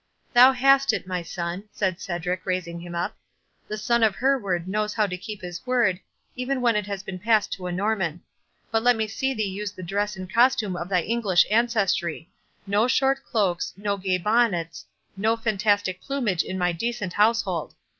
[0.33, 3.15] "Thou hast it, my son," said Cedric, raising him up.
[3.67, 5.99] "The son of Hereward knows how to keep his word,
[6.35, 8.23] even when it has been passed to a Norman.
[8.71, 13.23] But let me see thee use the dress and costume of thy English ancestry—no short
[13.23, 17.75] cloaks, no gay bonnets, no fantastic plumage in my decent household.